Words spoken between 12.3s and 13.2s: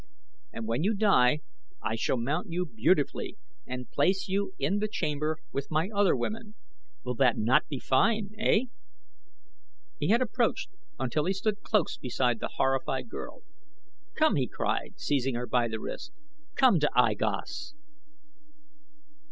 the horrified